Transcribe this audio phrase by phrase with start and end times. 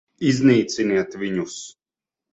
[0.29, 1.59] Iznīciniet viņus!